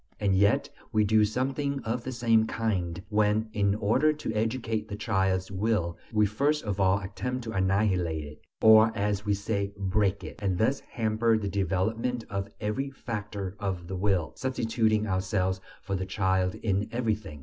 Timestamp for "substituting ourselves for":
14.37-15.95